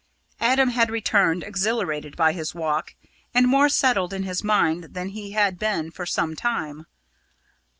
Adam 0.39 0.69
had 0.69 0.89
returned, 0.89 1.43
exhilarated 1.43 2.15
by 2.17 2.33
his 2.33 2.55
walk, 2.55 2.95
and 3.35 3.45
more 3.47 3.69
settled 3.69 4.11
in 4.13 4.23
his 4.23 4.43
mind 4.43 4.85
than 4.95 5.09
he 5.09 5.33
had 5.33 5.59
been 5.59 5.91
for 5.91 6.07
some 6.07 6.35
time. 6.35 6.87